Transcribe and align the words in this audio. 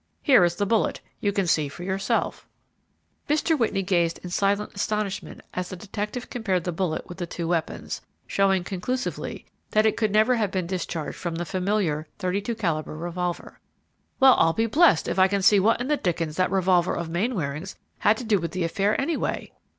Here 0.23 0.43
is 0.43 0.55
the 0.55 0.65
bullet, 0.65 0.99
you 1.19 1.31
can 1.31 1.45
see 1.45 1.69
for 1.69 1.83
yourself." 1.83 2.47
Mr. 3.29 3.55
Whitney 3.55 3.83
gazed 3.83 4.17
in 4.23 4.31
silent 4.31 4.73
astonishment 4.73 5.41
as 5.53 5.69
the 5.69 5.75
detective 5.75 6.27
compared 6.27 6.63
the 6.63 6.71
bullet 6.71 7.07
with 7.07 7.19
the 7.19 7.27
two 7.27 7.47
weapons, 7.47 8.01
showing 8.25 8.63
conclusively 8.63 9.45
that 9.69 9.85
it 9.85 9.95
could 9.97 10.09
never 10.11 10.37
have 10.37 10.49
been 10.49 10.65
discharged 10.65 11.17
from 11.19 11.35
the 11.35 11.45
familiar 11.45 12.07
32 12.17 12.55
calibre 12.55 12.95
revolver. 12.95 13.59
"Well, 14.19 14.33
I'll 14.39 14.53
be 14.53 14.65
blessed 14.65 15.07
if 15.07 15.19
I 15.19 15.27
can 15.27 15.43
see 15.43 15.59
what 15.59 15.79
in 15.79 15.87
the 15.87 15.97
dickens 15.97 16.35
that 16.37 16.49
revolver 16.49 16.95
of 16.95 17.07
Mainwaring's 17.11 17.75
had 17.99 18.17
to 18.17 18.23
do 18.23 18.39
with 18.39 18.53
the 18.53 18.63
affair, 18.63 18.99
anyway!" 18.99 19.51